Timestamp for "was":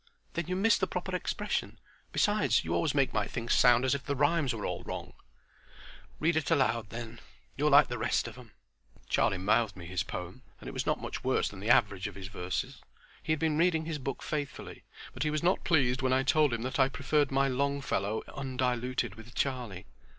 10.71-10.87, 15.29-15.43